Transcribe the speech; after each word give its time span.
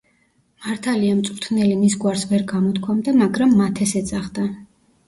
მართალია, 0.67 1.17
მწვრთნელი 1.19 1.77
მის 1.83 1.99
გვარს 2.05 2.27
ვერ 2.33 2.49
გამოთქვამდა, 2.55 3.15
მაგრამ 3.23 3.57
მათეს 3.63 3.97
ეძახდა. 4.03 4.51